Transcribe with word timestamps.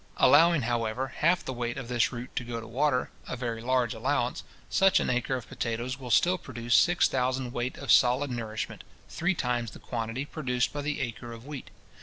Allowing, 0.17 0.63
however, 0.63 1.09
half 1.17 1.45
the 1.45 1.53
weight 1.53 1.77
of 1.77 1.87
this 1.87 2.11
root 2.11 2.35
to 2.35 2.43
go 2.43 2.59
to 2.59 2.65
water, 2.65 3.11
a 3.27 3.35
very 3.37 3.61
large 3.61 3.93
allowance, 3.93 4.43
such 4.67 4.99
an 4.99 5.11
acre 5.11 5.35
of 5.35 5.47
potatoes 5.47 5.99
will 5.99 6.09
still 6.09 6.39
produce 6.39 6.73
six 6.73 7.07
thousand 7.07 7.53
weight 7.53 7.77
of 7.77 7.91
solid 7.91 8.31
nourishment, 8.31 8.83
three 9.09 9.35
times 9.35 9.69
the 9.69 9.79
quantity 9.79 10.25
produced 10.25 10.73
by 10.73 10.81
the 10.81 11.01
acre 11.01 11.31
of 11.31 11.45
wheat. 11.45 11.69